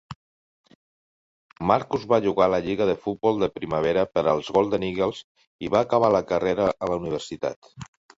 Marcus 1.71 2.07
va 2.13 2.17
jugar 2.25 2.47
a 2.47 2.51
la 2.53 2.59
lliga 2.67 2.87
de 2.91 2.95
futbol 3.03 3.37
de 3.43 3.49
primavera 3.57 4.05
per 4.15 4.23
als 4.31 4.49
Golden 4.57 4.87
Eagles 4.89 5.21
i 5.67 5.71
va 5.77 5.83
acabar 5.89 6.11
la 6.17 6.23
carrera 6.33 6.67
a 6.87 6.91
la 6.93 6.99
universitat. 7.03 7.71